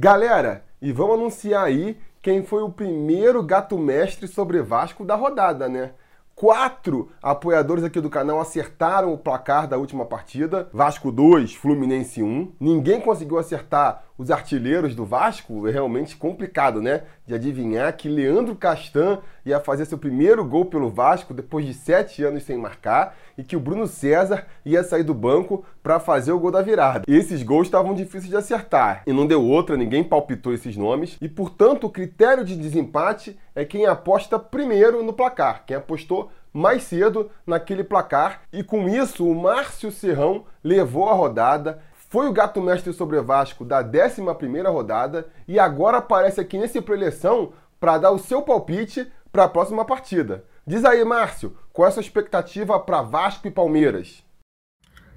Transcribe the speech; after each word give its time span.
Galera, 0.00 0.64
e 0.80 0.92
vamos 0.92 1.16
anunciar 1.16 1.64
aí 1.64 1.98
quem 2.22 2.44
foi 2.44 2.62
o 2.62 2.70
primeiro 2.70 3.42
gato 3.42 3.76
mestre 3.76 4.28
sobre 4.28 4.62
Vasco 4.62 5.04
da 5.04 5.16
rodada, 5.16 5.68
né? 5.68 5.90
Quatro 6.36 7.10
apoiadores 7.20 7.82
aqui 7.82 8.00
do 8.00 8.08
canal 8.08 8.38
acertaram 8.38 9.12
o 9.12 9.18
placar 9.18 9.66
da 9.66 9.76
última 9.76 10.04
partida. 10.06 10.68
Vasco 10.72 11.10
2, 11.10 11.56
Fluminense 11.56 12.22
1. 12.22 12.52
Ninguém 12.60 13.00
conseguiu 13.00 13.40
acertar 13.40 14.04
os 14.18 14.32
artilheiros 14.32 14.94
do 14.94 15.04
Vasco. 15.04 15.66
É 15.68 15.70
realmente 15.70 16.16
complicado, 16.16 16.82
né? 16.82 17.02
De 17.24 17.34
adivinhar 17.34 17.96
que 17.96 18.08
Leandro 18.08 18.56
Castan 18.56 19.20
ia 19.46 19.60
fazer 19.60 19.84
seu 19.84 19.96
primeiro 19.96 20.44
gol 20.44 20.64
pelo 20.64 20.90
Vasco 20.90 21.32
depois 21.32 21.64
de 21.64 21.72
sete 21.72 22.24
anos 22.24 22.42
sem 22.42 22.58
marcar 22.58 23.16
e 23.38 23.44
que 23.44 23.56
o 23.56 23.60
Bruno 23.60 23.86
César 23.86 24.46
ia 24.64 24.82
sair 24.82 25.04
do 25.04 25.14
banco 25.14 25.64
para 25.82 26.00
fazer 26.00 26.32
o 26.32 26.38
gol 26.40 26.50
da 26.50 26.60
virada. 26.60 27.04
Esses 27.06 27.42
gols 27.42 27.68
estavam 27.68 27.94
difíceis 27.94 28.28
de 28.28 28.36
acertar 28.36 29.04
e 29.06 29.12
não 29.12 29.26
deu 29.26 29.42
outra, 29.42 29.76
ninguém 29.76 30.02
palpitou 30.02 30.52
esses 30.52 30.76
nomes 30.76 31.16
e, 31.20 31.28
portanto, 31.28 31.86
o 31.86 31.90
critério 31.90 32.44
de 32.44 32.56
desempate 32.56 33.38
é 33.54 33.64
quem 33.64 33.86
aposta 33.86 34.38
primeiro 34.38 35.02
no 35.02 35.12
placar, 35.12 35.64
quem 35.64 35.76
apostou 35.76 36.30
mais 36.52 36.82
cedo 36.82 37.30
naquele 37.46 37.84
placar 37.84 38.42
e 38.52 38.62
com 38.62 38.88
isso 38.88 39.26
o 39.26 39.34
Márcio 39.34 39.92
Serrão 39.92 40.44
levou 40.62 41.08
a 41.08 41.14
rodada. 41.14 41.80
Foi 42.10 42.26
o 42.26 42.32
gato 42.32 42.62
mestre 42.62 42.92
sobre 42.94 43.20
Vasco 43.20 43.66
da 43.66 43.80
11 43.82 44.22
rodada 44.66 45.28
e 45.46 45.58
agora 45.58 45.98
aparece 45.98 46.40
aqui 46.40 46.56
nesse 46.56 46.80
preleção 46.80 47.52
para 47.78 47.98
dar 47.98 48.10
o 48.12 48.18
seu 48.18 48.40
palpite 48.40 49.06
para 49.30 49.44
a 49.44 49.48
próxima 49.48 49.84
partida. 49.84 50.42
Diz 50.66 50.86
aí, 50.86 51.04
Márcio, 51.04 51.54
qual 51.70 51.84
é 51.84 51.90
a 51.90 51.92
sua 51.92 52.00
expectativa 52.00 52.80
para 52.80 53.02
Vasco 53.02 53.46
e 53.46 53.50
Palmeiras? 53.50 54.24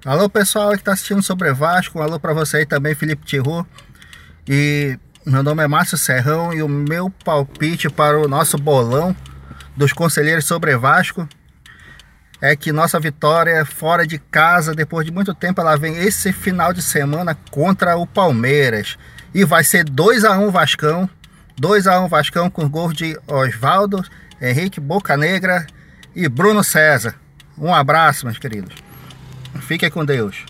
Alô, 0.04 0.28
pessoal 0.28 0.72
que 0.72 0.76
está 0.76 0.92
assistindo 0.92 1.22
sobre 1.22 1.50
Vasco. 1.54 2.02
alô 2.02 2.20
para 2.20 2.34
você 2.34 2.58
aí 2.58 2.66
também, 2.66 2.94
Felipe 2.94 3.24
Tiru. 3.24 3.66
E 4.46 4.98
meu 5.24 5.42
nome 5.42 5.62
é 5.62 5.68
Márcio 5.68 5.96
Serrão 5.96 6.52
e 6.52 6.62
o 6.62 6.68
meu 6.68 7.08
palpite 7.24 7.88
para 7.88 8.20
o 8.20 8.28
nosso 8.28 8.58
bolão 8.58 9.16
dos 9.74 9.94
conselheiros 9.94 10.44
sobre 10.44 10.76
Vasco 10.76 11.26
é 12.42 12.56
que 12.56 12.72
nossa 12.72 12.98
vitória 12.98 13.52
é 13.52 13.64
fora 13.64 14.04
de 14.04 14.18
casa, 14.18 14.74
depois 14.74 15.06
de 15.06 15.12
muito 15.12 15.32
tempo, 15.32 15.60
ela 15.60 15.76
vem 15.76 15.96
esse 15.96 16.32
final 16.32 16.72
de 16.72 16.82
semana 16.82 17.38
contra 17.52 17.96
o 17.96 18.04
Palmeiras. 18.04 18.98
E 19.32 19.44
vai 19.44 19.62
ser 19.62 19.84
2 19.84 20.24
a 20.24 20.36
1 20.36 20.50
Vascão. 20.50 21.08
2 21.56 21.86
a 21.86 22.00
1 22.00 22.08
Vascão 22.08 22.50
com 22.50 22.68
gols 22.68 22.94
de 22.94 23.16
Oswaldo, 23.28 24.02
Henrique 24.40 24.80
Bocanegra 24.80 25.64
e 26.16 26.28
Bruno 26.28 26.64
César. 26.64 27.14
Um 27.56 27.72
abraço, 27.72 28.26
meus 28.26 28.38
queridos. 28.38 28.74
Fiquem 29.60 29.88
com 29.88 30.04
Deus. 30.04 30.44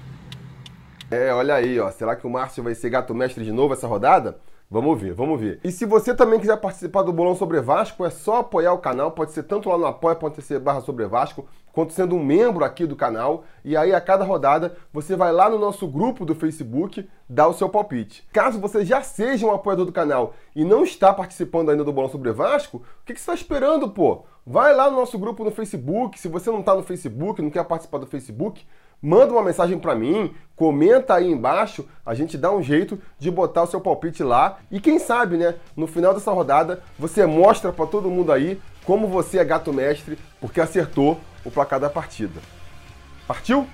É, 1.10 1.30
olha 1.34 1.56
aí, 1.56 1.78
ó. 1.78 1.90
Será 1.90 2.16
que 2.16 2.26
o 2.26 2.30
Márcio 2.30 2.62
vai 2.62 2.74
ser 2.74 2.88
gato 2.88 3.14
mestre 3.14 3.44
de 3.44 3.52
novo 3.52 3.74
essa 3.74 3.86
rodada? 3.86 4.38
Vamos 4.70 4.98
ver, 4.98 5.12
vamos 5.12 5.38
ver. 5.38 5.60
E 5.62 5.70
se 5.70 5.84
você 5.84 6.14
também 6.14 6.40
quiser 6.40 6.56
participar 6.56 7.02
do 7.02 7.12
Bolão 7.12 7.34
Sobre 7.34 7.60
Vasco, 7.60 8.06
é 8.06 8.08
só 8.08 8.38
apoiar 8.38 8.72
o 8.72 8.78
canal. 8.78 9.10
Pode 9.10 9.32
ser 9.32 9.42
tanto 9.42 9.68
lá 9.68 9.76
no 9.76 9.84
apoia.se 9.84 10.58
barra 10.58 10.80
Sobre 10.80 11.04
Vasco, 11.04 11.46
quanto 11.72 11.92
sendo 11.92 12.14
um 12.14 12.22
membro 12.22 12.64
aqui 12.64 12.86
do 12.86 12.94
canal. 12.94 13.44
E 13.64 13.76
aí, 13.76 13.94
a 13.94 14.00
cada 14.00 14.24
rodada, 14.24 14.76
você 14.92 15.16
vai 15.16 15.32
lá 15.32 15.48
no 15.48 15.58
nosso 15.58 15.86
grupo 15.88 16.24
do 16.24 16.34
Facebook, 16.34 17.08
dar 17.28 17.48
o 17.48 17.54
seu 17.54 17.68
palpite. 17.68 18.26
Caso 18.32 18.60
você 18.60 18.84
já 18.84 19.02
seja 19.02 19.46
um 19.46 19.52
apoiador 19.52 19.86
do 19.86 19.92
canal 19.92 20.34
e 20.54 20.64
não 20.64 20.84
está 20.84 21.12
participando 21.12 21.70
ainda 21.70 21.84
do 21.84 21.92
Bolão 21.92 22.10
Sobre 22.10 22.30
Vasco, 22.32 22.78
o 22.78 23.04
que, 23.06 23.14
que 23.14 23.20
você 23.20 23.32
está 23.32 23.34
esperando, 23.34 23.88
pô? 23.88 24.24
Vai 24.46 24.74
lá 24.74 24.90
no 24.90 24.96
nosso 24.96 25.18
grupo 25.18 25.44
no 25.44 25.50
Facebook. 25.50 26.18
Se 26.18 26.28
você 26.28 26.50
não 26.50 26.60
está 26.60 26.74
no 26.74 26.82
Facebook, 26.82 27.40
não 27.40 27.50
quer 27.50 27.64
participar 27.64 27.98
do 27.98 28.06
Facebook, 28.06 28.66
manda 29.02 29.32
uma 29.32 29.42
mensagem 29.42 29.78
para 29.78 29.94
mim, 29.96 30.32
comenta 30.54 31.14
aí 31.14 31.30
embaixo, 31.30 31.88
a 32.06 32.14
gente 32.14 32.38
dá 32.38 32.52
um 32.52 32.62
jeito 32.62 33.00
de 33.18 33.30
botar 33.30 33.62
o 33.62 33.66
seu 33.66 33.80
palpite 33.80 34.22
lá 34.22 34.58
e 34.70 34.80
quem 34.80 34.98
sabe, 34.98 35.36
né, 35.36 35.56
no 35.76 35.88
final 35.88 36.14
dessa 36.14 36.30
rodada 36.30 36.82
você 36.96 37.26
mostra 37.26 37.72
para 37.72 37.86
todo 37.86 38.08
mundo 38.08 38.30
aí 38.30 38.60
como 38.84 39.08
você 39.08 39.38
é 39.38 39.44
gato 39.44 39.72
mestre 39.72 40.16
porque 40.40 40.60
acertou 40.60 41.18
o 41.44 41.50
placar 41.50 41.80
da 41.80 41.90
partida. 41.90 42.40
Partiu? 43.26 43.66